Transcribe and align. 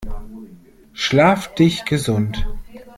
Schlaf 0.93 1.53
dich 1.53 1.85
gesund! 1.85 2.47